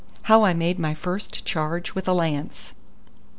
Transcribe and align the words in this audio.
HOW 0.23 0.43
I 0.45 0.55
MADE 0.55 0.79
MY 0.79 0.95
FIRST 0.95 1.45
CHARGE 1.45 1.93
WITH 1.93 2.07
A 2.07 2.13
LANCE. 2.13 2.73